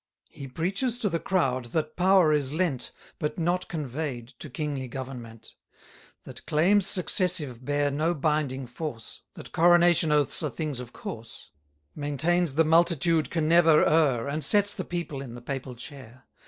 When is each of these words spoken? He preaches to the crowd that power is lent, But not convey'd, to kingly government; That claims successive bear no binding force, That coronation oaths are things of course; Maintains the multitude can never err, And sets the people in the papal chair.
He 0.31 0.47
preaches 0.47 0.97
to 0.97 1.09
the 1.09 1.19
crowd 1.19 1.65
that 1.65 1.95
power 1.95 2.33
is 2.33 2.53
lent, 2.53 2.91
But 3.19 3.37
not 3.37 3.67
convey'd, 3.67 4.29
to 4.39 4.49
kingly 4.49 4.87
government; 4.87 5.51
That 6.23 6.43
claims 6.47 6.87
successive 6.87 7.63
bear 7.63 7.91
no 7.91 8.15
binding 8.15 8.65
force, 8.65 9.21
That 9.35 9.51
coronation 9.51 10.11
oaths 10.11 10.41
are 10.41 10.49
things 10.49 10.79
of 10.79 10.91
course; 10.91 11.51
Maintains 11.93 12.55
the 12.55 12.65
multitude 12.65 13.29
can 13.29 13.47
never 13.47 13.85
err, 13.85 14.27
And 14.27 14.43
sets 14.43 14.73
the 14.73 14.85
people 14.85 15.21
in 15.21 15.35
the 15.35 15.39
papal 15.41 15.75
chair. 15.75 16.25